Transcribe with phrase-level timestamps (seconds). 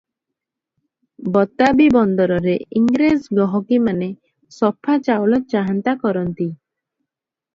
[1.33, 4.09] ବତାବୀ ବନ୍ଦରରେ ଇଂରେଜ ଗହକିମାନେ
[4.57, 6.49] ସଫା ଚାଉଳ ଚାହାନ୍ତା କରନ୍ତି।